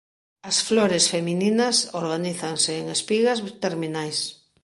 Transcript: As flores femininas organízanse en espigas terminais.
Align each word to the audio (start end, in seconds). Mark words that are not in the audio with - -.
As 0.49 0.57
flores 0.67 1.05
femininas 1.13 1.77
organízanse 2.01 2.71
en 2.81 2.85
espigas 2.97 3.39
terminais. 3.63 4.17